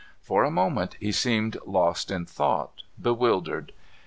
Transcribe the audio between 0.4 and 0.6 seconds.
a